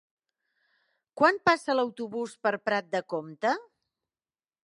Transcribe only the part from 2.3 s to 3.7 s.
per Prat de Comte?